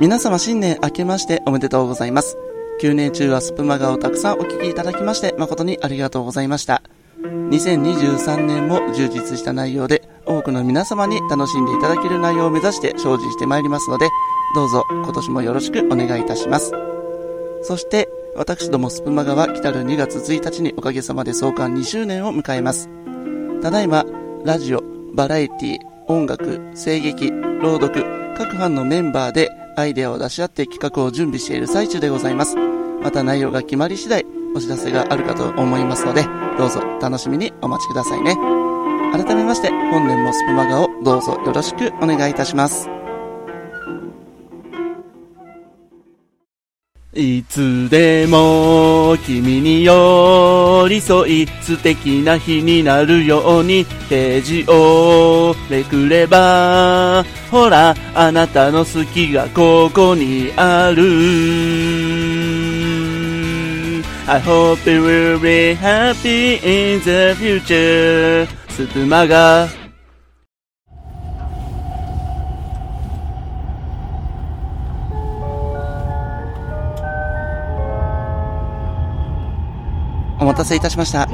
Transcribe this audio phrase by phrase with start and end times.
[0.00, 2.36] 皆様新年明けましておめでとうございます。
[2.82, 6.82] 9年中はスプマガをたくさんお聞きいただきまして誠にありがとうございました。
[7.22, 14.08] 2023年も充実した内容で多くの皆様に楽しんでいただける内容を目指して精進してまいりますので、
[14.56, 16.72] どうぞ今年もよろしくお願いいたします。
[17.62, 22.90] そして、私どもスプマガは来たる2月1日におかげさまで創刊2周年を迎えます。
[23.62, 24.04] ただいま、
[24.44, 24.82] ラジオ、
[25.14, 28.04] バラエティ、音楽、声劇、朗読、
[28.36, 32.56] 各班のメンバーでアイデアを出し合って企画を準備している最中でございます。
[32.56, 34.24] また内容が決まり次第、
[34.54, 36.24] お知らせがあるかと思いますので、
[36.58, 38.36] どうぞ楽しみにお待ちくださいね。
[39.12, 42.88] 改めまして、本年もスプマガをどうぞよろしくお願いいたします。
[47.16, 49.84] いつでも君に
[50.84, 55.54] 寄り添い素敵な日になるようにページを。
[55.70, 61.02] めくればほらあなたの好きがここにある。
[64.26, 69.83] I hope you will be happy in the future スプマガ
[80.44, 81.26] お待たせいたしました。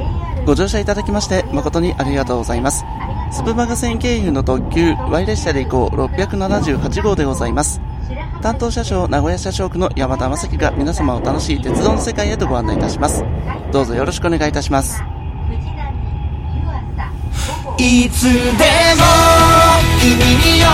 [0.45, 2.85] ご乗車いただきまして誠にありがとうございます。
[3.31, 7.81] スプマガ線経由の特急 Y 列車で行こう678号でございます。
[8.41, 13.23] 担当車掌名古屋車掌区の山田正樹が皆様を楽しい鉄道の世界へとご案内いたします。
[13.73, 15.03] どうぞよろしくお願いいたします。
[17.77, 19.03] いつでも
[19.99, 20.65] 君に寄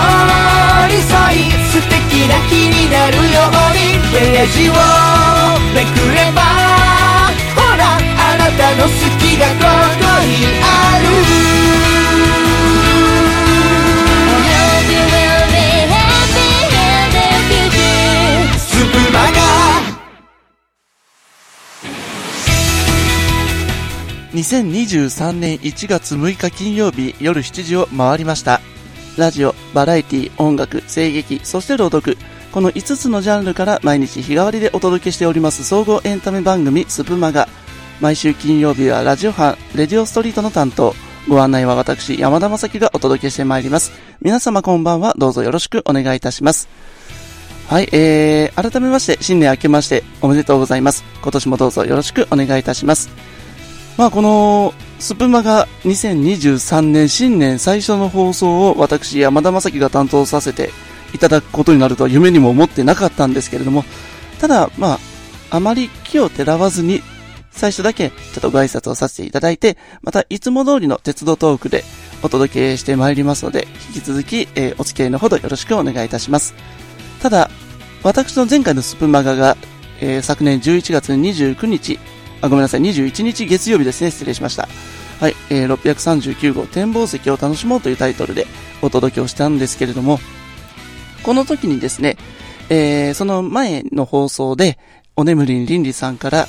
[0.88, 4.72] り添い素敵な日になるようにページを
[5.74, 5.97] めく
[24.38, 28.60] 2023年1月6日金曜日夜7時を回りました。
[29.16, 32.16] ラジオ、バラエティ、音楽、声劇、そして朗読。
[32.52, 37.48] この5つのジャンルから毎日日替わりでお届けしております総合エンタメ番組スプマガ。
[38.00, 40.94] 毎週金曜日はラジオ班、レディオストリートの担当。
[41.28, 43.90] ご案内は私、山田正樹がお届けしてまいります。
[44.22, 45.14] 皆様こんばんは。
[45.18, 46.68] どうぞよろしくお願いいたします。
[47.66, 51.02] はい、えー、改めまして、新年明けましておめでとうございます。
[51.22, 53.37] 今年もどうぞよろしくお願いいたします。
[53.98, 60.70] まあ、この、スプマが2023年新年最初の放送を私、山田正樹が担当させて
[61.12, 63.84] いただくことになるとは夢にも思ってなかったんですけれども、
[64.40, 64.98] ただ、まあ、
[65.50, 67.02] あまり気をてらわずに
[67.50, 71.82] 最初だけちょっとご挨拶をさせていただいて、またいつも通りの鉄道トークで
[72.22, 76.54] お届けしてまいりますので、引き続き、え、お付き合いのほどよろしくお願いいたします。
[77.20, 77.50] ただ、
[78.04, 79.56] 私の前回のスプマガが、
[80.00, 81.98] え、昨年11月29日、
[82.40, 84.68] あ、ごめんなさい、21日月曜日ですね、失礼しました。
[85.20, 88.46] はい、えー、639号展望席を楽しもうというタイトルで
[88.82, 90.20] お届けをしたんですけれども、
[91.24, 92.16] この時にですね、
[92.70, 94.78] えー、その前の放送で、
[95.16, 96.46] お眠りんりんりさんから、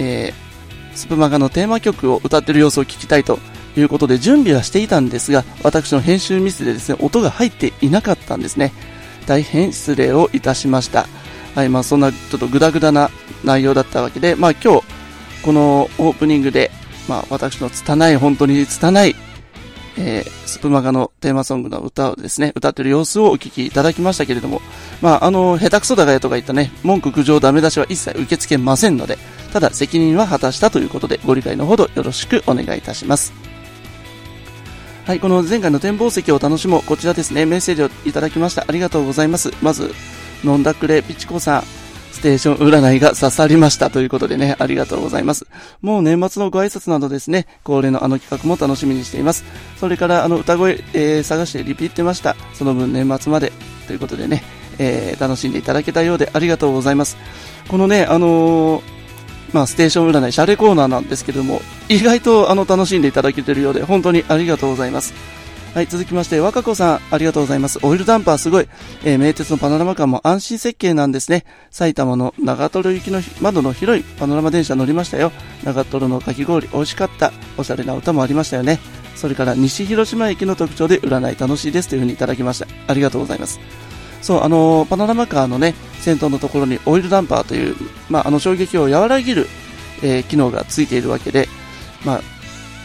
[0.00, 3.38] えー、スプマガのテーマ曲を歌ってる様子を聞きたいと
[3.76, 8.72] いうことで準備はしていたんですが、私の編集ミスでですね、音が入っていなかったんですね。
[9.26, 11.06] 大変失礼をいたしました。
[11.54, 13.10] はい、まあそんなちょっとグダグダな
[13.44, 15.01] 内容だったわけで、まあ今日、
[15.42, 16.70] このオープニングで、
[17.08, 19.16] まあ私の拙い、本当に拙い
[19.96, 24.62] えー、スプマガのテーマソングの歌をですね、歌ってる様子をお聞きいただきましたけれども、
[25.00, 29.18] まあ、あの、下手くそだがやとか言ったね、文句苦情ダメ出しは一切受け付けませんので、
[29.52, 33.32] ただ責任は果たしたということで、ご理解のほどよろしくお願いいたします。
[35.04, 38.64] はい、この前回の展望席を楽しもう、こちらですね、メッセージをいただきました。
[38.66, 39.52] ありがとうございます。
[39.60, 39.92] まず、
[40.42, 41.64] 飲んだくれピチコさん、
[42.12, 45.46] ステーション占いが刺さりましたということでね、ありがとうございます。
[45.80, 49.44] もう年末のご挨拶などですね、恒例のあの企画も楽しみにしています。
[49.80, 52.36] それからあの歌声、えー、探してリピってました。
[52.54, 53.52] その分年末まで
[53.86, 54.42] ということでね、
[54.78, 57.16] えー、楽しんでいただけたようでありがとうございます。
[57.68, 58.82] このね、あのー、
[59.52, 65.12] まあ、ステーション占い、シャレコーナーなんですけども、意外とあの楽しんでいただけてるようで、本当にありがとうございます。
[65.74, 67.78] はい、続きまして、若子さん、ありがとうございます。
[67.82, 68.68] オイルダンパーすごい。
[69.04, 71.46] えー、名鉄のパノラマ感も安心設計なんですね。
[71.70, 75.32] 埼玉の長瀞行きの窓の広いパノラマ電車乗りましたよ。
[75.64, 77.32] 長瀞のかき氷美味しかった。
[77.56, 78.80] おしゃれな歌もありましたよね。
[79.16, 82.66] それから西広島駅の特徴で占い楽しいですというふうにいただきました。
[82.86, 83.58] ありがとうございます。
[84.20, 87.76] そう、あのー、パノラマカーのね、先頭のところにオイルダンパーという、
[88.10, 89.46] まあ、あの衝撃を和らげる、
[90.02, 91.48] えー、機能がついているわけで、
[92.04, 92.20] まあ、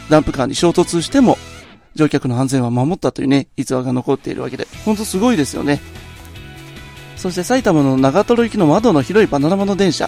[0.10, 1.38] ダンプカーに衝突しても
[1.98, 5.82] 乗客の安全は守ったというね、逸話が残っているわけで、ほんとすごいですよね。
[7.18, 10.08] そして埼玉の長瀞行きの窓の広いパノラマの電車。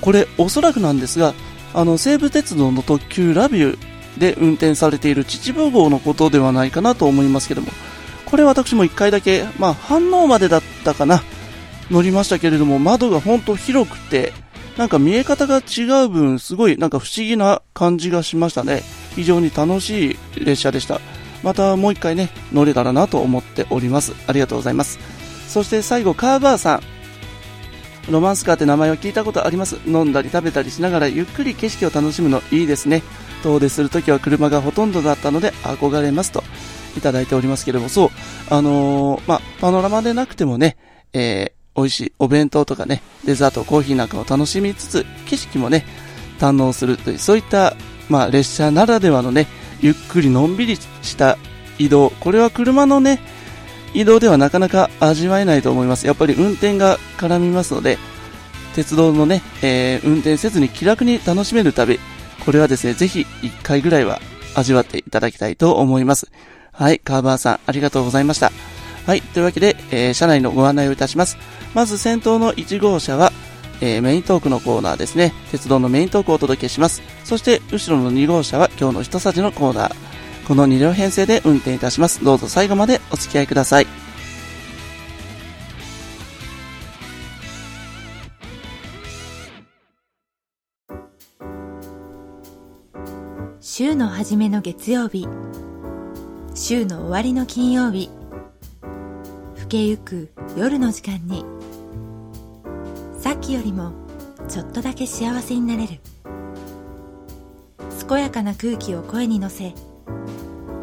[0.00, 1.34] これ、おそらくなんですが、
[1.74, 7.68] あの、西武鉄道の特急ラビューで運転されている秩父号のことではないかなと思いますけども、
[8.26, 11.22] これ私も1回だけ、まあ、反応までだったかな、
[11.90, 14.34] 乗りましたけれども、窓が本当広くて、
[14.76, 18.82] なんか見え方が違う分、すごいなんか不思議な感じがしましたね。
[19.14, 21.00] 非常に楽しい列車でした。
[21.42, 24.12] またもう一回ね、乗れたらなと思っております。
[24.26, 24.98] ありがとうございます。
[25.48, 26.82] そして最後、カーバーさん。
[28.10, 29.78] ロマンスカーって名前を聞いたことあります。
[29.86, 33.02] 飲んだり食べたりしながらゆっくり景色を楽しむのいいですね。
[33.42, 36.42] 遠出するときは車がほとんどだったので憧れますと
[36.96, 38.10] いただいておりますけれども、そう、
[38.50, 40.76] あのー、ま、パノラマでなくてもね、
[41.12, 45.86] えー、美味しいお弁当とかね、デザート、コーヒーなんかを楽しみつつ、景色もね、
[46.38, 47.74] 堪能するという、そういった、
[48.08, 49.46] まあ、列車ならではのね、
[49.82, 51.36] ゆっくりのんびりした
[51.78, 53.20] 移動、これは車のね、
[53.94, 56.06] 移動ではなかなか味わえないと思います。
[56.06, 57.98] やっぱり運転が絡みますので、
[58.74, 61.98] 鉄道のね、えー、運転せずに気楽に楽しめる旅、
[62.44, 64.20] これはですね、ぜひ1回ぐらいは
[64.54, 66.30] 味わっていただきたいと思います。
[66.72, 68.50] はい、カーバーさん、ありがとうございました。
[69.06, 71.36] はい、というわけで、えー、車内のご案内をいたします。
[71.74, 73.32] まず先頭の1号車は、
[73.82, 75.34] えー、メイントークのコーナーですね。
[75.50, 77.02] 鉄道のメイントークをお届けします。
[77.24, 79.94] そして、後ろの2号車は今日の一さじのコーナー。
[80.46, 82.24] この2両編成で運転いたします。
[82.24, 83.86] どうぞ最後までお付き合いください。
[93.60, 95.26] 週の初めの月曜日
[96.54, 98.10] 週の終わりの金曜日
[99.56, 101.44] 更けゆく夜の時間に
[103.42, 103.92] さっきよりも
[104.48, 105.98] ちょっとだけ幸せになれる。
[108.08, 109.74] 健やかな空気を声に乗せ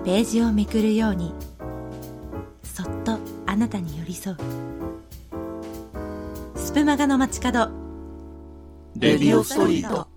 [0.03, 1.33] ページをめくるように
[2.61, 4.37] そっとあなたに寄り添う。
[6.55, 7.71] スプマガの街角
[8.97, 10.09] レディオストリート。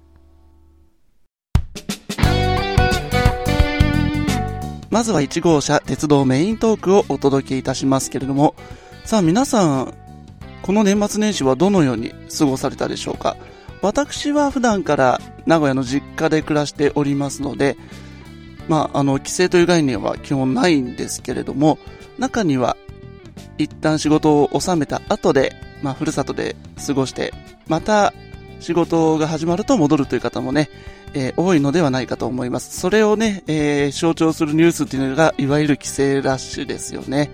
[4.91, 8.57] まずは1号車鉄道メイントークをお届けいたしますけれども
[9.05, 10.02] さあ皆さん
[10.63, 13.37] この年末年始はどのように過ごされたでしょうか？
[13.83, 17.77] 私は普段から名古屋の実家で暮らしておりますので
[18.69, 21.79] まあ、あの、規制という概念は基本ないんですけれども、
[22.19, 22.77] 中には、
[23.59, 26.57] 一旦仕事を収めた後で、まあ、ふるさとで
[26.87, 27.35] 過ごして、
[27.67, 28.15] また、
[28.61, 30.71] 仕事が始まると戻るという方もね、
[31.15, 32.79] えー、多いのではないかと思います。
[32.79, 37.31] それをね、えー、象徴するニュースっていうのが、いわゆる規制ラッシュですよね。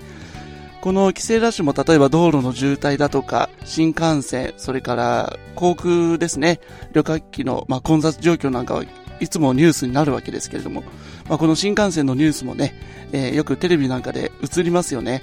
[0.80, 6.60] この規制ラッシュも例えば道路の渋滞だとか、新幹線、それから航空ですね、
[6.92, 8.84] 旅客機の、まあ、混雑状況なんかは
[9.20, 10.84] いつもニュースになるわけですけれども、
[11.28, 12.74] まあ、この新幹線のニュースもね、
[13.12, 15.22] えー、よくテレビなんかで映りますよね。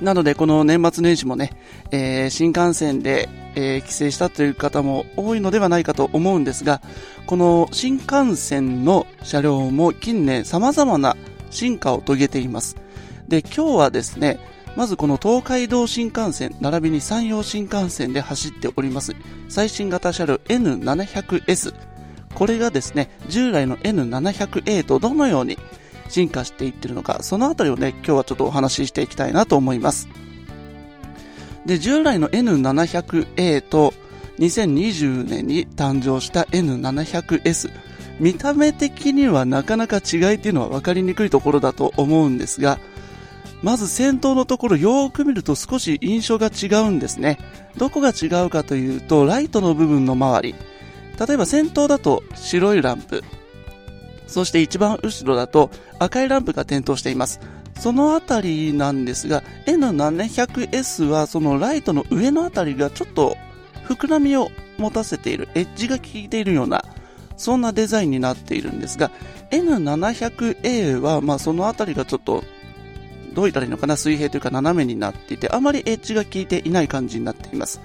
[0.00, 1.52] なので、この年末年始もね、
[1.90, 6.80] えー、新幹線で、えー、帰省したという方も多いのではないかと思うんですが、
[7.26, 11.16] この新幹線の車両も近年様々な
[11.50, 12.76] 進化を遂げています。
[13.28, 14.38] で、今日はですね、
[14.76, 19.14] まずこの東海道新幹線、並びに山陽新幹線で走っております、
[19.48, 21.74] 最新型車両 N700S。
[22.34, 25.58] これがですね、従来の N700A とどのように
[26.08, 30.08] 進化していってるのか、そのあたりをね、今日はちょっとお話ししていきたいなと思います。
[31.64, 33.92] で、従来の N700A と
[34.38, 37.70] 2020年に誕生した N700S、
[38.20, 42.78] 見た目的にはなかなか違いっていうのは分かりにくいところだと思うんですが、
[43.62, 47.38] まず先頭のところよーく見ると少し印象が違うんですね。
[47.76, 50.54] どこが違うかというと、ライトの部分の周り。
[51.18, 53.24] 例えば先頭だと白いランプ、
[54.26, 57.40] そして一番後ろだと赤いランプが点灯しています。
[57.78, 63.36] そのあたりなんですが、N700S はそのライトの上のあたりがちょっと
[63.88, 66.84] 膨らみを持たせている、エッジが効いているような、
[67.36, 69.10] そんなデザインになっているんですが、
[69.50, 72.44] N700A はまあそのあたりがちょっと、
[73.36, 77.80] どう言ったらいいのかな、水平というか斜めになっていて、あまりエッジが効いていない感じになっています。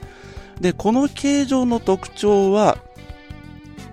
[0.60, 2.78] で、この形状の特徴は、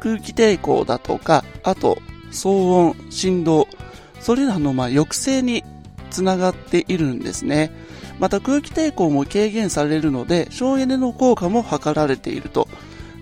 [0.01, 1.99] 空気抵抗だとか、あと
[2.31, 3.67] 騒音、振動、
[4.21, 5.65] それらのま抑制に
[6.11, 7.73] つながっているんですね。
[8.19, 12.69] また空気抵抗も軽減されるので省エネの効果も図られていると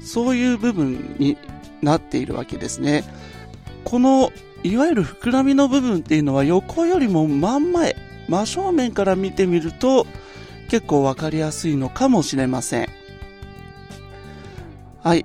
[0.00, 1.36] そういう部分に
[1.82, 3.04] なっているわけですね
[3.84, 7.94] このいわゆる膨らみの部分っていうのは横よりも真ん前
[8.28, 10.06] 真正面から見てみると
[10.68, 12.88] 結構わかりやすいのかもしれません
[15.02, 15.24] はい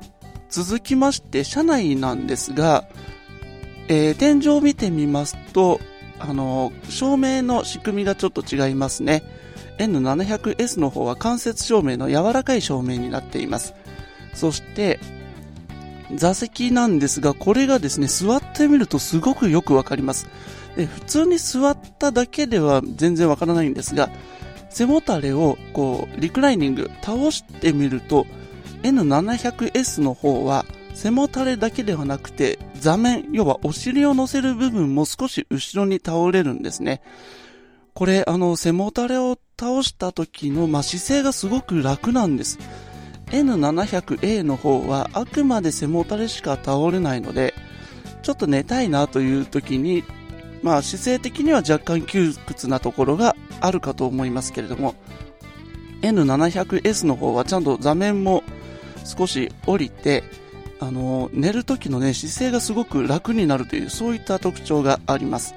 [0.51, 2.83] 続きまして、車内なんですが、
[3.87, 5.79] えー、天井を見てみますと、
[6.19, 9.23] あの、照明の仕組みがちょっと違いますね。
[9.77, 13.73] N700S の方は間接照明の柔らかい照明になっています。
[14.33, 14.99] そして、
[16.13, 20.27] 座席なんですが、これがですね、座ってみるとすごくよくわかります。
[20.75, 24.09] で、普通に座っただけでは全然わからないんですが、
[24.69, 28.25] 背もたれをこう、リクライニング、倒してみると、
[28.83, 37.01] N700S の方は背もたれだけではなくて座面、要はお尻を乗せる部分も少し後ろに倒れるんですね。
[37.93, 42.57] これ、あの、背もたれを倒した時の、まあ、姿勢がすごく楽なんです。
[43.27, 47.53] N700A の方はあくまで背もたれしか倒れないので、
[48.23, 50.03] ちょっと寝たいなという時に、
[50.61, 54.95] まあ姿勢的には若干窮屈なところがあるかと思いますけれども、
[56.01, 58.43] N700S の方はちゃんと座面も
[59.03, 60.23] 少し降りて、
[60.79, 65.53] あの、寝る時のね、姿勢がすごく楽になるという、そういった特徴があります。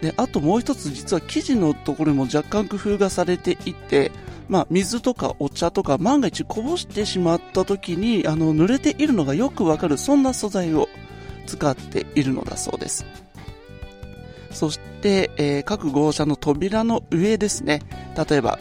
[0.00, 4.12] で、あともう一つ実は生地のところにも若干工夫がされていて、
[4.48, 10.88] まあ、水とかお茶とか万が一こぼしてしまった時に、あの、濡れているのがよくわかる、そんな素材を
[11.46, 13.23] 使っているのだそうです。
[14.54, 17.82] そして、えー、各号車の扉の上ですね。
[18.28, 18.58] 例えば、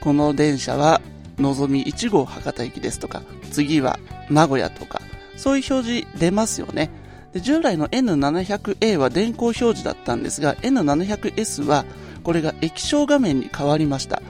[0.00, 1.00] この電車は、
[1.38, 5.00] のぞみ1号博多行きですとか、次は名古屋とか、
[5.36, 6.90] そういう表示出ますよね。
[7.32, 11.84] で従来の N700A は電光表示だったんですが、N700S は
[12.24, 14.22] これが液晶画面に変わりました。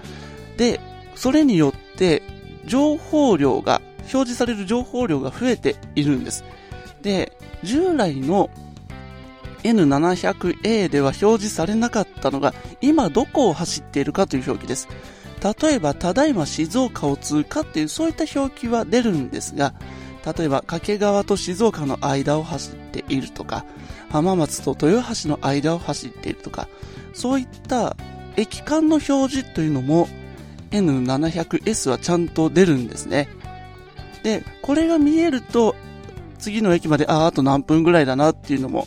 [0.56, 0.80] で、
[1.14, 2.22] それによって
[2.66, 6.44] 情報量が、表示される情報量が増えているんです。
[7.02, 8.50] で、従来の
[9.62, 14.88] N700A では表示されなかったのが、今どこを走っているかという表記です。
[15.62, 19.74] 例えば、ただいま静岡を通過っていう、そういった表記は出るんですが、
[20.36, 23.64] 例えば、掛川と静岡の間を走っているとか、
[24.10, 26.68] 浜松と豊橋の間を走っているとか、
[27.12, 27.96] そういった
[28.36, 30.08] 駅間の表示というのも
[30.70, 33.28] N700S はちゃんと出るんですね。
[34.22, 35.74] で、これが見えると、
[36.38, 38.86] 次の駅まで、ああ、あと何分ぐらいだなっていうのも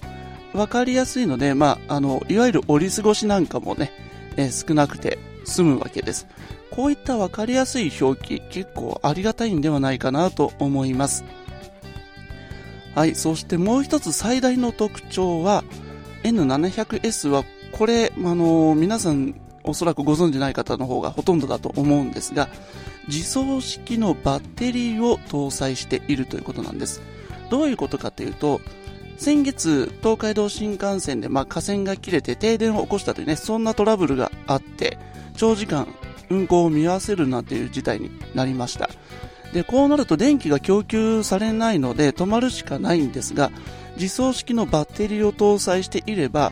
[0.54, 3.92] 分かりやすいので、まあ、あの、いわゆる折り過ごしなんかもね、
[4.38, 6.28] えー、少なくて済むわけです。
[6.70, 11.24] こういった分かりやすい表記、結構ありがたいんではないかなと思います。
[12.96, 15.64] はい、そしてもう一つ最大の特徴は、
[16.24, 22.50] N700S は、これ、あのー、皆さんおそらくご存じない方の方がほとんどだと思うんですが、
[23.08, 27.02] 自走式のバッテリーを搭載しているということなんです。
[27.50, 28.62] どういうことかというと、
[29.22, 34.98] 先月、東海道新幹線で、まあ、架線が切れて停電を起こしたというね、そんなトラブルがあって、
[35.38, 35.88] 長時間
[36.32, 38.90] 運行を見合わせるなんていう事態になりました。
[39.54, 43.52] で、こうなると電気が供給されないので止まるしかないんですが、
[43.96, 46.52] 自走式のバッテリーを搭載していれば、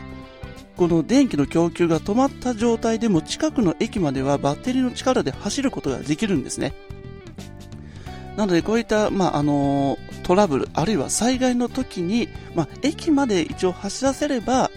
[0.76, 6.72] この電気の供給が止まった状態でも近くの駅まではバッテリーの力で走ることができるんですね。
[8.36, 14.70] なのでこういった、まあ、あのトラブル、あるいは災害の時に、まあ、駅まで一応走らせれば、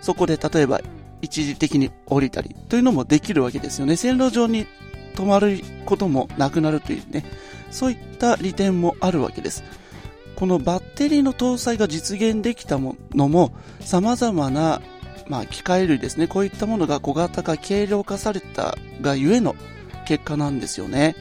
[0.00, 0.80] そこで例えば
[1.22, 3.96] 一時的に降りたりというのもできるわけですよね。
[3.96, 4.66] 線路上に
[5.14, 7.24] 止まることもなくなるというね、
[7.70, 9.62] そういった利点もあるわけです。
[10.36, 14.80] このバッテリーの搭載が実現できたものも様々な、
[15.28, 16.26] まあ、機械類ですね。
[16.26, 19.54] こういったものが小型化、軽量化されたがゆえの
[20.06, 21.14] 結果なんですよね。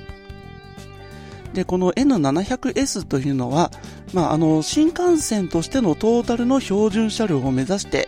[1.54, 3.72] で、この N700S というのは、
[4.14, 8.08] まあ、あの、新幹線としてのトータルの標準車両を目指して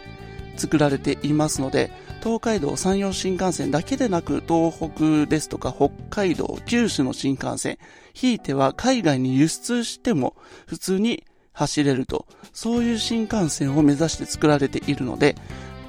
[0.57, 7.77] 作られていますので、東海道山陽新幹線だけでなく、東北ですとか北海道、九州の新幹線、
[8.13, 10.35] ひいては海外に輸出しても
[10.67, 15.35] 普通に走れると、そういう新幹線を目指して作られているので、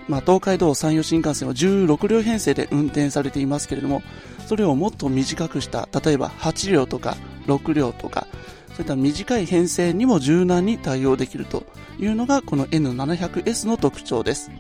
[0.08, 4.02] まあ、東海道山陽新幹線は16両編成で運転されていますけれども、
[4.46, 8.26] それをもっと短くした、例えば8両とか6両とか、
[8.68, 11.64] そういった短い編成にも柔軟に対応できると
[11.98, 14.50] いうのがこの N700S の特徴です。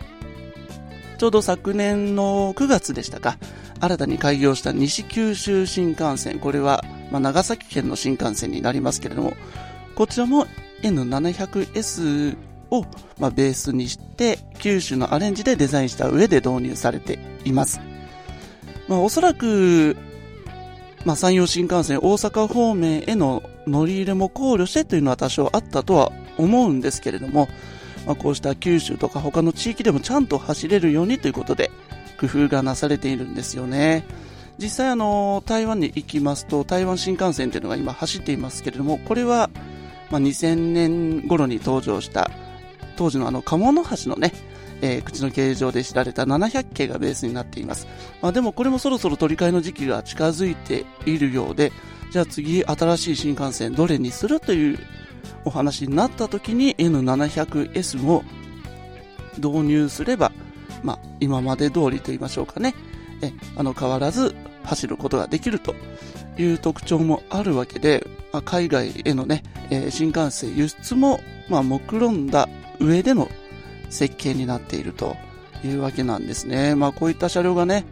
[1.18, 3.38] ちょうど昨年の9月でしたか、
[3.80, 9.34] 新たに開業した西九州新幹線、これは、ま、長崎県の新幹線になりますけれども、
[9.94, 10.46] こちらも
[10.82, 12.36] N700S
[12.70, 12.84] を、
[13.18, 17.80] ま、ベースにして、九州のアレンジでデザインした上で導入されています。
[18.88, 19.96] まあ、おそらく、
[21.04, 27.48] まあ、山陽新幹線大阪方面への乗り入れも考慮してというのは多少あったとは思うんですけれども、
[28.06, 31.70] まあ、こうした九州とか他の地域でもちゃんと走れるようにということで
[32.20, 34.04] 工夫がなされているんですよね。
[34.58, 39.50] 実際あの台湾に行きますと台湾新幹線というのが今走っていますけれどもこれは、
[40.10, 42.30] まあ、2000年頃に登場した
[42.96, 44.32] 当時のあの鴨の橋のね、
[44.82, 47.86] えー、口の形状で知られた700系がベースになっています。
[48.20, 51.72] まあでもこれもそろそろ取り替えの時期が近づいているようで、
[52.10, 54.78] じゃあ次新しい新幹線どれにするという
[55.44, 58.22] お話になった時に N700S を
[59.38, 60.32] 導入すれば、
[60.82, 62.74] まあ今まで通りと言いましょうかね、
[63.22, 64.34] えあの変わらず
[64.64, 65.74] 走ることができると
[66.38, 72.48] いう特徴もあるわけで、まあ、海外へのね、えー、新幹線輸出も、まあ、目論んだ
[72.80, 73.28] 上での
[73.92, 75.16] 設計になっていると
[75.64, 76.74] いうわけなんですね。
[76.74, 77.84] まあ、こういった車両がね、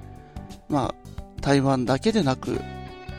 [0.68, 2.60] まあ、台湾だけでなく、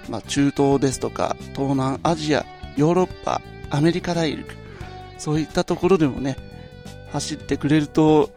[0.10, 2.46] まあ、中東ですとか、東南アジア、
[2.76, 4.56] ヨーロッパ、アメリカ大陸、
[5.18, 6.38] そういったところでもね、
[7.12, 8.30] 走ってくれると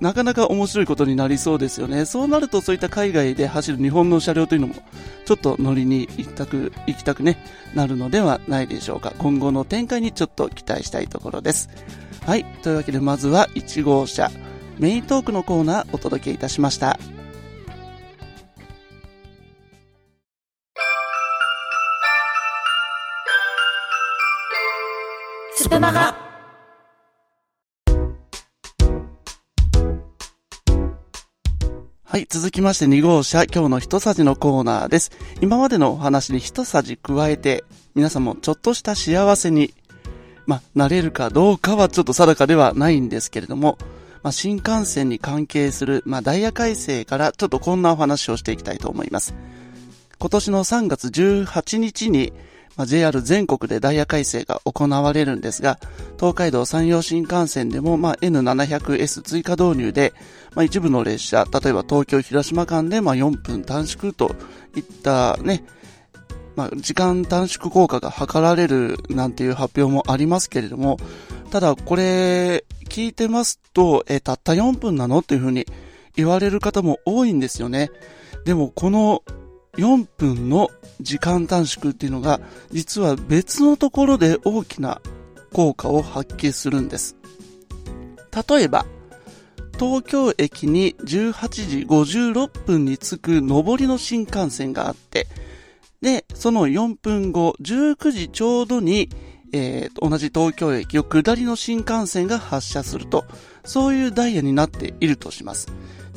[0.00, 2.04] なかなか面白いことになりそうですよね。
[2.04, 4.74] そうなるとそういった海外で走る日本の車両というのも、
[5.24, 7.42] ちょっと乗りに行きたく、行きたくね、
[7.74, 9.12] なるのではないでしょうか。
[9.18, 11.70] 今後の展開にちょっと期待したいところです。
[12.26, 12.44] はい。
[12.64, 14.32] というわけでまずは1号車、
[14.80, 16.98] メイントークのコーナーお届けいたしました。
[25.54, 26.16] スプマガ
[32.04, 35.12] はい、続きまして2号車、今日の一さじのコーナーです。
[35.40, 37.62] 今までのお話に一さじ加えて、
[37.94, 39.72] 皆さんもちょっとした幸せに、
[40.46, 43.78] まあ、なれるかどうかはちょっと定かではないんですけれども、
[44.22, 49.34] まあ、新幹線に関係する、まあ、ダイヤ改正からちょっとこんなお話をしていきたいと思います。
[50.18, 52.32] 今年の3月18日に、
[52.76, 55.78] まあ、JR 全国でダイヤ改正が行われるんですが、
[56.16, 60.12] 東海道山陽新幹線でも、まあ、N700S 追加導入で、
[60.54, 64.34] まあ、一部の列車、例えば東京広島間で、まあ、4分短縮と
[64.74, 65.64] いったね、
[66.56, 70.98] まあ、時間短縮効果が図られるなんていう発表もありますけれども、
[71.50, 75.66] ただこれ聞いてますと、え、たった4分なのっていうふうに
[76.16, 77.90] 言われる方も多いんですよね。
[78.44, 79.22] でもこの
[79.76, 82.40] 4分の時間短縮っていうのが、
[82.72, 85.00] 実は別のところで大きな
[85.52, 87.16] 効果を発揮するんです。
[88.48, 88.86] 例えば、
[89.78, 95.26] 東京駅に18時56分に着く上りの新幹線があって、
[96.06, 99.08] で、その4分後、19時ちょうどに、
[99.52, 103.24] えー、同じ東京駅を下りの新幹線が発車すると、
[103.64, 105.66] そういうダイヤになっているとします。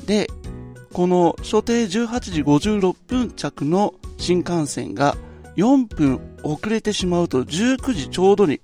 [0.05, 0.27] で、
[0.93, 5.17] この所定18時56分着の新幹線が
[5.55, 8.61] 4分遅れてしまうと19時ちょうどに、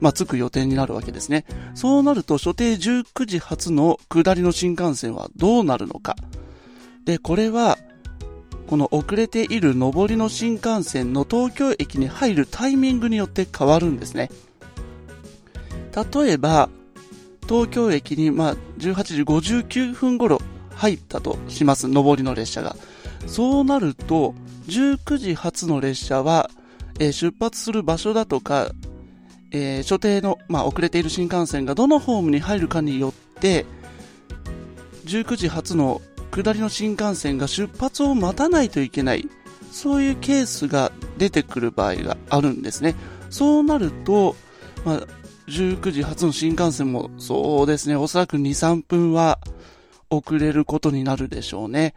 [0.00, 1.44] まあ、着く予定になるわけですね。
[1.74, 6.14] そうなると所定19時発の下りの新幹線はどうなるのか。
[7.04, 7.78] で、これは、
[8.68, 14.30] この遅れている上りの新幹線の東京駅に入るタイミングによって変わるんですね。
[16.12, 16.68] 例えば、
[17.48, 20.38] 東京駅にまあ18時59分頃
[20.74, 22.76] 入ったとします、上りの列車が。
[23.26, 24.34] そうなると、
[24.66, 26.50] 19時発の列車は、
[27.00, 28.70] えー、出発する場所だとか、
[29.50, 33.64] えー、所定の、まあ、遅れている新幹線がどのホームに入るかによって、
[35.06, 39.28] 19時発の下りの新幹線が出発を待たないといけない、
[39.70, 42.94] そういうケースが出てくる場合があるんですね。
[43.30, 44.36] そうなると、
[44.84, 45.06] まあ、
[45.48, 49.38] 19時発の新幹線もそうですね、おそらく2、3分は
[50.10, 51.94] 遅れることになるでしょうね。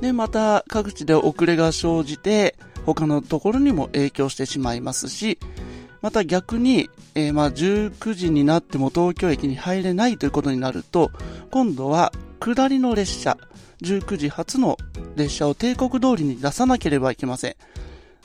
[0.00, 5.38] で、また各地で遅れが生じて、他のところにも影響してしまいますし、
[6.00, 11.12] また逆に、えー、まあ19時になっても東京駅に入れないということになると、
[11.52, 12.12] 今度は
[12.42, 13.38] 下りの列車、
[13.82, 14.76] 19時発の
[15.14, 17.56] 列車を帝国通りに出さなければいけません。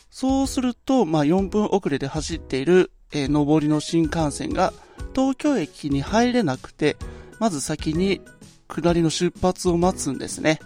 [0.10, 4.74] そうすると、まあ4分遅れで走っている、えー、上りの新幹線が
[5.14, 6.98] 東京駅に入れなくて、
[7.38, 8.22] まず先に
[8.68, 10.60] 下りの出発を待つんですね。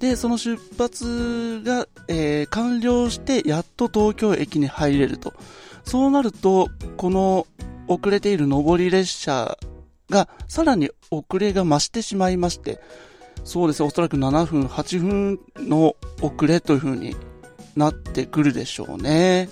[0.00, 5.32] で、その出発が、えー、完了して、やっと東京駅に入れると。
[5.84, 7.46] そうなると、この
[7.86, 9.56] 遅れている上り列車
[10.10, 12.80] が、さらに遅れが増してしまいまして、
[13.44, 17.16] そうですね、おそらく7分、8分の遅れという風に
[17.76, 19.48] なってくるでしょうね。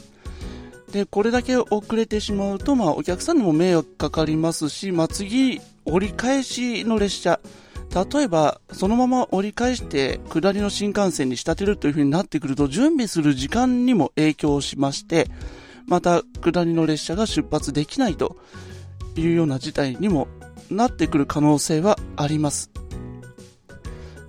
[0.93, 7.41] で、これだけ遅れてしまうと、まあ、お客さんにも迷惑かかりますし、まあ、次、折り返しの列車、
[8.13, 15.29] 例えば、そのまま折り返して下りの新幹線に仕立てるという風になってくると、準備する時間にも影響しまして、
[15.87, 18.37] また下りの列車が出発できないと
[19.21, 20.29] いうような事態にも
[20.71, 22.71] なってくる可能性はあります。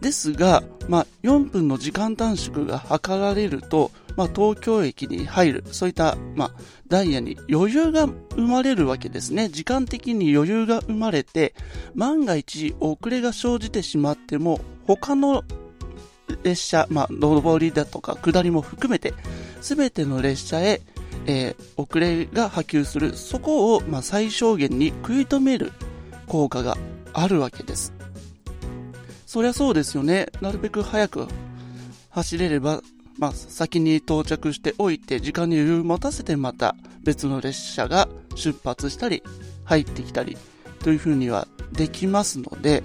[0.01, 6.51] ですが、まあ、4分の時間短縮が図られると、まあ、東京駅に入る、そういった、まあ、
[6.87, 9.49] ダイヤに余裕が生まれるわけですね。
[9.49, 11.53] 時間的に余裕が生まれて、
[11.93, 15.43] 万が一遅れが生じてしまっても、他の
[16.43, 19.13] 列車、まあ、上りだとか下りも含めて、
[19.61, 20.81] すべての列車へ、
[21.27, 25.73] えー、遅れが波及する、そこを、まあ、最小限に食い止める
[26.25, 26.77] 効果が
[27.13, 27.93] あるわけです。
[29.25, 30.27] そりゃそうですよね。
[30.41, 31.27] なるべく早く
[32.09, 32.81] 走れれば、
[33.19, 39.21] まあ、先に到着しておいて、時間に余裕を持たせてまた別の列車が出発したり、
[39.65, 40.37] 入ってきたり、
[40.79, 42.83] というふうにはできますので、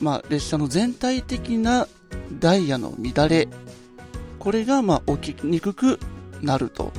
[0.00, 1.88] まあ、列車の全体的な
[2.38, 3.48] ダイヤの乱れ、
[4.38, 5.98] これがまあ起きにくく
[6.42, 6.92] なると。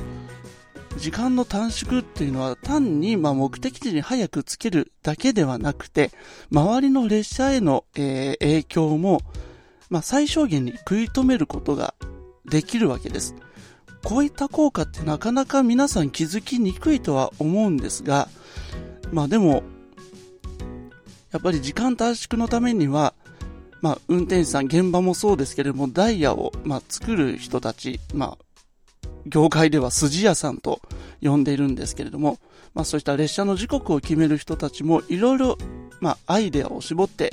[0.98, 6.10] 時間の短縮っていうのは単にまあ目的地に早くつけるだけではなくて、
[6.52, 9.20] 周りの列車への、え、影響も、
[9.88, 11.94] ま、最小限に食い止めることが
[12.44, 13.34] できるわけです。
[14.04, 18.28] こういった効果ってなかなか皆さん気づきにくいとは思うんですが、
[19.12, 19.62] まあでも、
[21.30, 23.14] やっぱり時間短縮のためには、
[23.80, 28.44] まあ、運転手さん、現場もそうですけれども、ダイヤを、ま、作る人たち、まあ、
[29.26, 30.80] 業界では筋屋さんと
[31.22, 32.38] 呼んでいるんですけれども、
[32.74, 35.58] まあ、そうした列車の時刻を決める人たちも、いろいろ、
[36.00, 37.30] まあ、アイデアを絞って、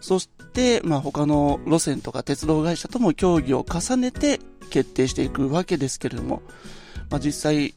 [0.00, 6.42] そして、まあ、他の路線とか鉄道会社とも協議を重ねて決定していくわけですけれども、
[7.10, 7.74] まあ、実際、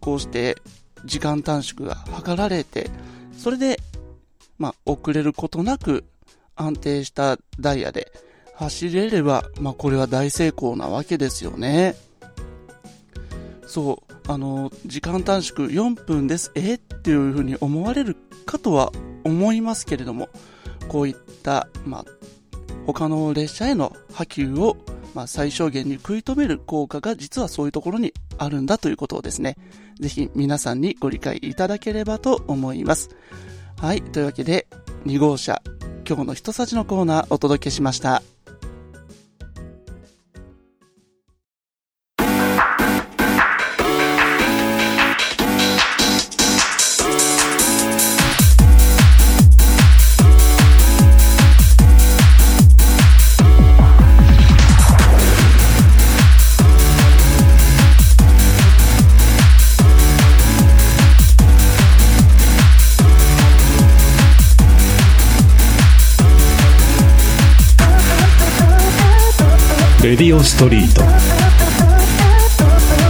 [0.00, 0.56] こうして
[1.04, 2.90] 時間短縮が図られて、
[3.36, 3.80] それで、
[4.58, 6.04] まあ、遅れることなく
[6.54, 8.12] 安定したダイヤで
[8.54, 11.94] 走れれば、まあ、これは大成功なわけですよね。
[13.66, 16.52] そう、あの、時間短縮4分です。
[16.54, 16.74] え？
[16.74, 18.92] っていうふうに思われるかとは
[19.24, 20.28] 思いますけれども、
[20.88, 22.04] こういった、まあ、
[22.86, 24.76] 他の列車への波及を、
[25.14, 29.56] まあ、最小限に食い止める効果が実はそういうところにあるんだということをですね、
[29.98, 33.10] ぜひ皆さんにご理解いただければと思います。
[33.80, 34.68] はい、というわけで、
[35.06, 35.60] 2号車
[36.06, 38.35] 今日の一さじのコーナーお届けしました。
[70.06, 71.02] レディオストリート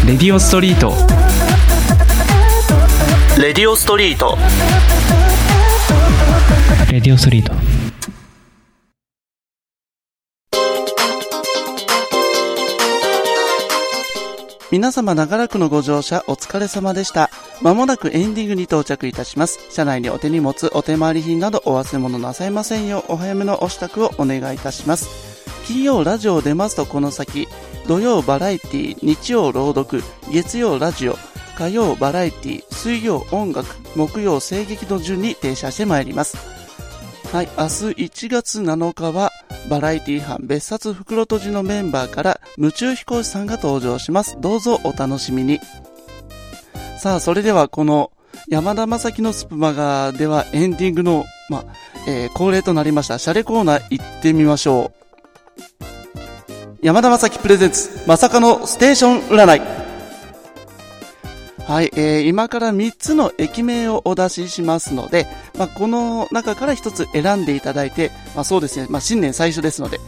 [0.06, 0.94] レディオストリート
[3.38, 4.38] レディオストリート
[6.90, 7.52] レディオストリート
[14.72, 17.28] 皆様長らくのご乗車お疲れ様でした。
[17.61, 19.70] まもなくエンディングに到着いたします。
[19.70, 25.36] 車内にお手荷物、お手回り品などお忘れ物なさいませんようお早めのお支度をお願いいたします。
[25.66, 27.48] 金曜ラジオ出ますとこの先、
[27.88, 31.16] 土曜バラエティ、日曜朗読、月曜ラジオ、
[31.56, 36.37] 火曜バラエティ、水曜音楽、木曜声劇の順に停車してまいります。
[37.32, 37.68] はい、明日
[38.04, 39.32] 1月7日は、
[39.68, 44.37] バラエティ班別冊袋閉じのメンバーから夢中飛行士さんが登場します。
[44.40, 45.59] どうぞお楽しみに。
[46.98, 48.12] さあ、それではこの
[48.48, 51.64] 山田正樹のスプマガではエンディングの、ま
[52.06, 55.06] えー、恒例となりましたシャレコーナー行ってみましょう。
[56.83, 59.61] 山田正樹プレゼンツ、まさかのステーション占い。
[61.65, 65.27] はい、えー、今から3つの駅名をお出ししますので、
[65.59, 69.99] まあ、この中から1つ選んでいただいて、まあ、そうですね、まあ、新年最初ですので、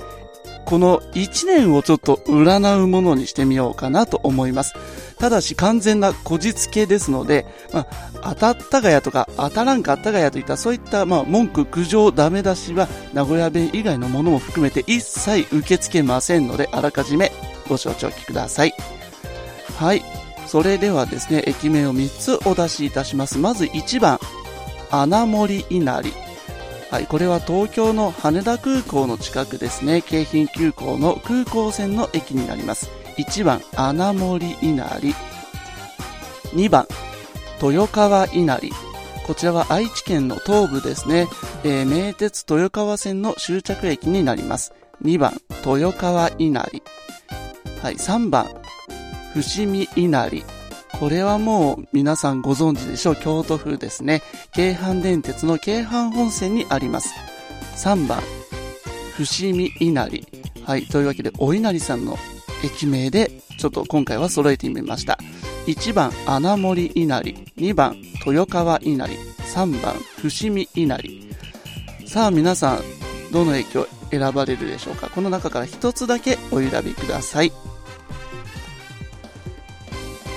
[0.69, 4.75] この1年をちょっと占うものにしてみようかなと思います。
[5.19, 7.87] ただし完全なこじつけですので、ま
[8.21, 17.33] あ、当たったがやとか当たらんかったがやといったそういった、まあ、文句、苦情、ダメ出しは名古屋弁以外のものも含めて一切受け付けませんので、あらかじめ
[17.67, 18.75] ご承知おきください。
[19.79, 20.03] はい。
[20.47, 23.39] それではですね、駅名を3つお出しいたします。
[23.39, 24.21] まず1番、
[24.91, 26.28] 穴森稲荷。
[26.91, 32.91] はい、これは東京の羽田空港の近くですね、京浜急行の空港線の駅になります。
[33.19, 35.15] 1番、穴森稲荷。
[36.55, 36.87] 2番、
[37.61, 38.71] 豊川稲荷。
[39.27, 41.29] こちらは愛知県の東部ですね。
[41.63, 44.73] えー、名鉄豊川線の終着駅になります。
[45.03, 45.35] 2番、
[45.67, 46.83] 豊川稲荷。
[47.83, 48.49] はい、3番、
[49.35, 50.58] 伏見稲荷。
[50.99, 53.17] これはもう皆さんご存知でしょう。
[53.17, 54.23] 京都府ですね。
[54.53, 57.15] 京阪電鉄の京阪本線にあります。
[57.77, 58.21] 3番、
[59.17, 60.27] 伏見稲荷。
[60.65, 60.87] はい。
[60.87, 62.19] というわけで、お稲荷さんの
[62.65, 65.19] 駅名で、ちょっと今回は揃えてみました。
[65.67, 67.35] 1番、穴森稲荷。
[67.57, 67.97] 2番、
[68.27, 69.17] 豊川稲荷。
[69.55, 71.29] 3番、伏見稲荷。
[72.07, 72.83] さあ、皆さん、
[73.33, 77.53] どの駅を選ばれるでしょうかこの中から一つだけお選びください。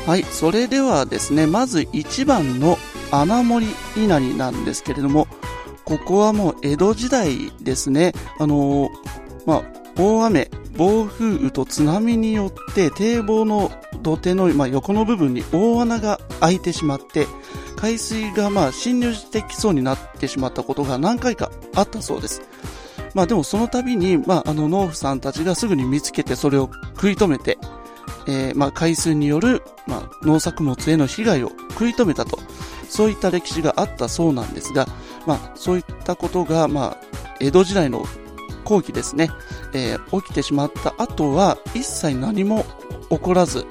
[0.05, 2.77] はい、それではですね、まず1番の
[3.11, 5.27] 穴森稲荷なんですけれども、
[5.85, 8.89] ここはもう江戸時代ですね、あのー、
[9.45, 9.63] まあ、
[9.95, 17.27] 大雨、暴風雨と津波によって堤防の土手の、まあ、横の部分に大穴が開いてしまって、
[17.75, 22.41] 海水がまあ侵入してきそうになってしまったことが何回かあったそうです。
[23.13, 27.57] まあでもその度に、まああの農夫さんたちがすぐに見つけてそれを食い止めて、
[28.27, 32.39] えー、まあ海水による、まあ、農作物への被害を食い止めたと、
[32.89, 34.87] そういった歴史があったそうなんですが、
[35.25, 38.05] まあそういったことが、まあ江戸時代の
[38.63, 39.29] 後期ですね、
[39.73, 42.65] えー、起きてしまった後は一切何も
[43.09, 43.65] 起こらず、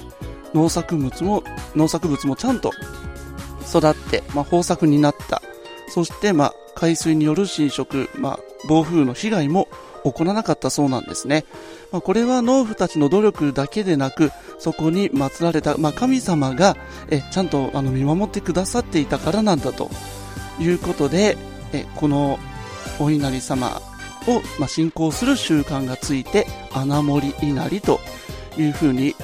[0.54, 1.44] 農作物も、
[1.76, 2.72] 農作物もちゃんと
[3.68, 5.40] 育って、まあ、豊作になった。
[5.88, 9.68] そして、まあ、海水による侵食、まあ、暴風の被害も
[10.04, 11.44] 起こらなかったそうなんですね。
[11.92, 16.76] まあ、これは農夫たちの努力だけでなく、そこに祀られた、まあ、神様が
[17.10, 19.90] えちゃんとあの見守ってくださっていたからなんだと
[20.58, 21.36] いうことで、
[21.72, 22.38] えこの
[22.98, 23.80] お稲荷様
[24.26, 28.00] を、まあ、信仰する習慣がついて、穴守稲荷と
[28.58, 29.14] いうふうに、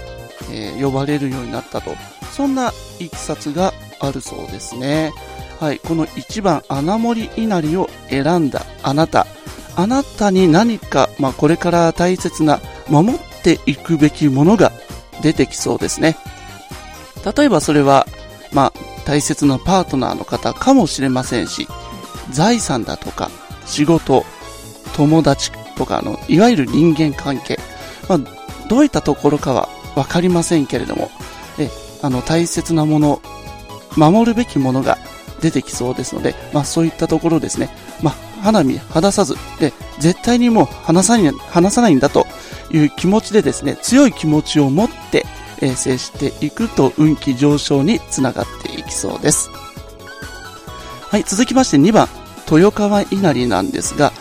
[0.50, 1.92] えー、呼ばれるようになったと。
[2.32, 5.12] そんないきさつがあるそうですね。
[5.58, 9.26] はい、この1番穴守稲荷を選んだあなた。
[9.76, 14.72] あなたに何か、まあ、これから大切な守っていくべきものが
[15.22, 16.16] 出てきそうですね。
[17.36, 18.06] 例えばそれは、
[18.52, 18.72] まあ、
[19.04, 21.68] 大切なパートナーの方かもしれませんし、
[22.30, 23.30] 財産だとか、
[23.66, 24.24] 仕事、
[24.94, 27.58] 友達とかの、いわゆる人間関係、
[28.08, 28.18] まあ、
[28.68, 31.10] どういったところかはわかりませんけれども、
[31.58, 31.70] え、
[32.02, 33.20] あの、大切なもの、
[33.96, 34.98] 守るべきものが
[35.40, 37.70] 出てきそうですので、まあ、そういったところですね、
[38.02, 42.26] まあ、花見離さず、で、絶対にもう離さない、離さないんだと
[42.70, 45.26] いう気持ちでですね、強い気持ちを持って、
[45.60, 49.50] えー、接していくと運気上昇につながっていきそうです。
[51.10, 52.08] はい、続きまして2番、
[52.50, 54.12] 豊川稲荷なんですが、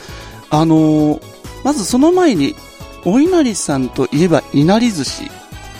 [0.49, 1.21] あのー、
[1.63, 2.55] まずその前に、
[3.03, 5.29] お稲荷さんといえば稲荷寿司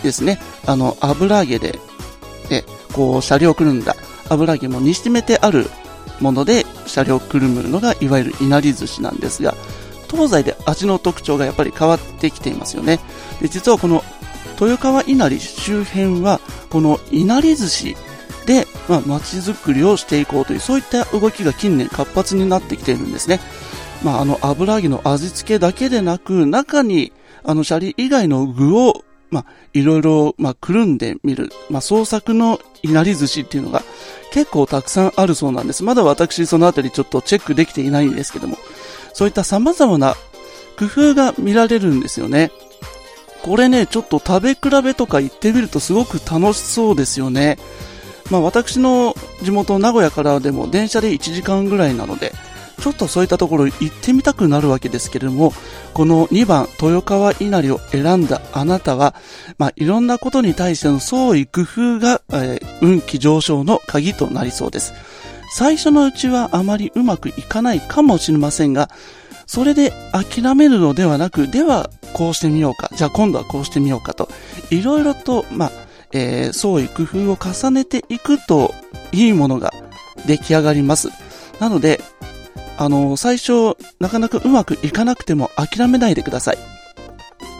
[0.02, 0.38] ですね。
[0.66, 1.78] あの、油揚げで、
[2.50, 3.96] え、こう、車両をくるんだ
[4.28, 5.68] 油揚げも煮しめてある
[6.20, 9.54] もので、車両をくるむのが、いわゆる稲荷寿司なんですが、
[10.10, 13.00] 東西で味の特徴がやっぱり変わってきていますよね。
[13.40, 14.04] で、実はこの、
[14.60, 17.96] 豊川稲荷周辺は、この稲荷寿司
[18.46, 23.40] で、まあ、街づくりをしていこうという、そういった動きが近年活発になってきているんですね。
[24.02, 27.12] まあ、あの、油揚げの味付けだけでなく、中に、
[27.44, 33.82] あの、シャリ以外の具を、まあ、いろいろ、まあ、くるんでみる、まあ、創作のいなり寿司っていうのが
[34.32, 35.82] 結構たくさんあるそうなんです。
[35.82, 38.56] まだ私そのあたりちょっとチェックできていないんですけども、
[39.12, 40.14] そういった様々な
[40.78, 42.50] 工夫が見られるんですよね。
[43.42, 47.58] これね、ちょっと食べ比べとか行ってみるとすごく楽しそうですよね。
[48.30, 52.32] まあ私の地元名古屋からでも電車で1時間ぐらいなので、
[52.80, 55.52] ちょっとそういったところ行ってみたくなるわけですけれども、
[55.94, 59.14] この2番、豊川稲荷を選んだあなたは、
[59.58, 64.92] まあ、いろんなことに対しての創意工夫が、えー、運気上昇の鍵となりそうです。
[65.54, 68.90] 最初のうちはあまりうまくいかないかもしれませんが、
[69.46, 74.28] それで諦めるのではなく、ではこうしてみようか、じゃあ今度はこうしてみようかと、
[74.70, 75.72] いろいろと、まあ、
[76.12, 78.74] えー、創意工夫を重ねていくと、
[79.12, 79.72] いいものが
[80.26, 81.08] 出来上がります。
[81.60, 82.00] なので、
[82.78, 86.58] あの、最初、なかなかうまくいかなくても諦めないでください。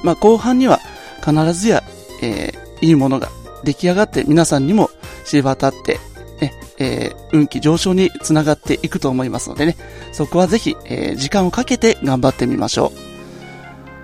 [0.03, 0.81] まあ、後半には
[1.25, 1.83] 必ずや、
[2.23, 3.29] えー、いいものが
[3.65, 4.91] 出来上がって皆さんにも
[5.25, 5.99] 知り渡って、
[6.41, 9.77] え、えー、運気上昇につながっていくと思いますのでね、
[10.13, 12.93] そこはぜひ、えー、時間をかけて頑張ってみましょ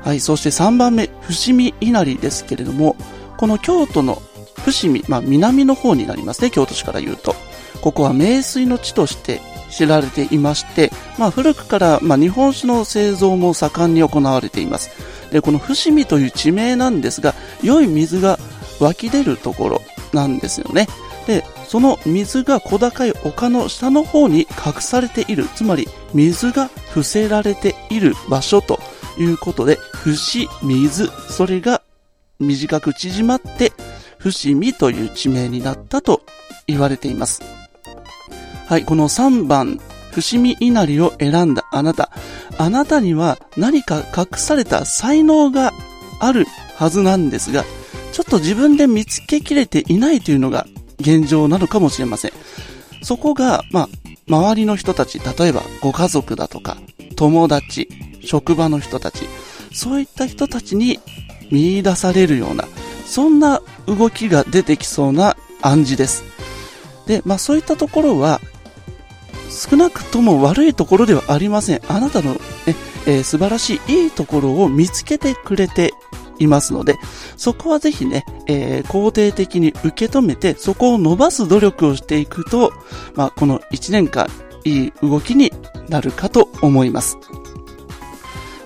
[0.04, 0.08] う。
[0.08, 2.96] はい、そして3番目、伏見稲荷ですけれども、
[3.36, 4.20] この京都の
[4.64, 7.34] 伏見、まあ南の方になりますね、京都市から言うと。
[7.82, 9.40] ここは名水の地として
[9.72, 14.90] 知られていまして、まあ、古くから、まあ、日本酒の製造も盛んに行われています。
[15.32, 18.38] で、この伏見という地名なんですが、良い水が
[18.78, 19.82] 湧き出るところ
[20.12, 20.86] なんですよね。
[21.26, 28.78] で、その水が小高い丘の下の方に隠されている、つまり水が伏せられている場所と
[29.18, 30.48] いうことで、伏水、
[31.30, 31.82] それが
[32.38, 33.72] 短く縮まって、
[34.18, 36.22] 伏見という地名になったと
[36.66, 37.61] 言われています。
[38.72, 39.78] はい、この3番、
[40.12, 42.10] 伏見稲荷を選んだあなた。
[42.56, 45.74] あなたには何か隠された才能が
[46.20, 47.66] あるはずなんですが、
[48.12, 50.66] ちょっと自分で見つけきれていないというのが
[51.00, 52.32] 現状なのかもしれません。
[53.02, 53.88] そこが、まあ、
[54.26, 56.78] 周りの人たち、例えばご家族だとか、
[57.14, 57.90] 友達、
[58.24, 59.28] 職場の人たち、
[59.74, 60.98] そういった人たちに
[61.50, 62.66] 見出されるような、
[63.04, 66.24] そんな動きが出てきそうな暗示です。
[67.06, 68.40] で、まあそういったところは、
[69.52, 71.80] 少なくとも悪いところではありません。
[71.88, 72.40] あなたの、ね
[73.06, 75.92] えー、素晴らしいいいところを見つけてくれて
[76.38, 76.98] いますので、
[77.36, 82.72] そこはぜひね、えー、肯定的に受け止めて、そこを伸ばす努力をしていくと、
[83.14, 84.28] まあ、この1年間、
[84.64, 85.52] いい動きに
[85.88, 87.18] なるかと思います。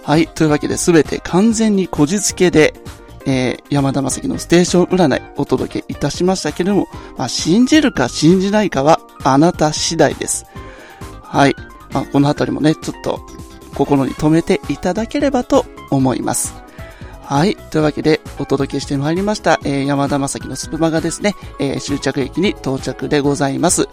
[0.03, 0.29] はい。
[0.29, 2.75] というわけで、すべて完全にこじつけで、
[3.27, 6.87] えー、山田正樹のステーション占いお届けいたしましたけれども、
[7.19, 10.47] まあ、信じるか信じないかはあなた次第です。
[11.29, 11.57] はい。
[11.93, 13.21] まあ、このあたりもね、ちょっと
[13.75, 16.55] 心に留めていただければと思います。
[17.23, 17.57] はい。
[17.57, 23.89] というわけで、お届けしてまいりました、えー、山田正樹のスプマがですね、えー、終着駅に到着でございます。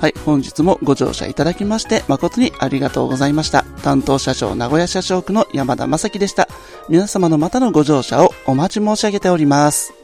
[0.00, 0.14] はい。
[0.24, 3.62] 本日もご乗車いただきまして、誠にありがとうございました。
[3.84, 6.48] 担当車掌名古屋車掌区の山田正樹でした。
[6.88, 10.01] 皆様のまたのご乗車をお待ち申し上げております。